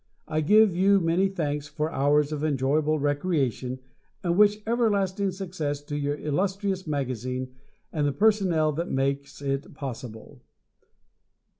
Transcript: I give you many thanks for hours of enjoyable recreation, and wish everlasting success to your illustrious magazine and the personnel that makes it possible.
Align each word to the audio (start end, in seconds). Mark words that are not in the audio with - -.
I 0.27 0.41
give 0.41 0.75
you 0.75 0.99
many 0.99 1.27
thanks 1.27 1.67
for 1.67 1.91
hours 1.91 2.31
of 2.31 2.43
enjoyable 2.43 2.97
recreation, 2.97 3.77
and 4.23 4.35
wish 4.35 4.57
everlasting 4.65 5.29
success 5.29 5.79
to 5.83 5.95
your 5.95 6.15
illustrious 6.17 6.87
magazine 6.87 7.53
and 7.93 8.07
the 8.07 8.11
personnel 8.11 8.71
that 8.71 8.89
makes 8.89 9.43
it 9.43 9.75
possible. 9.75 10.41